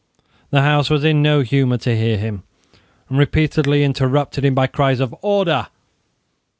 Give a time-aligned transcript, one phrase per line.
[0.49, 2.41] The House was in no humour to hear him,
[3.07, 5.67] and repeatedly interrupted him by cries of "Order."